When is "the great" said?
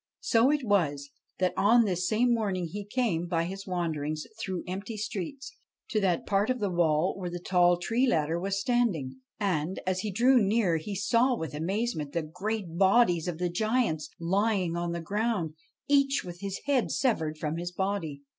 12.13-12.79